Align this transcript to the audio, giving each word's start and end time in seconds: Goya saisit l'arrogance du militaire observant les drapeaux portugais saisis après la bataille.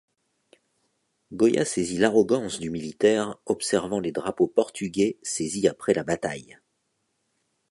Goya 1.31 1.63
saisit 1.63 1.99
l'arrogance 1.99 2.59
du 2.59 2.71
militaire 2.71 3.37
observant 3.45 3.99
les 3.99 4.11
drapeaux 4.11 4.47
portugais 4.47 5.19
saisis 5.21 5.67
après 5.67 5.93
la 5.93 6.03
bataille. 6.03 6.57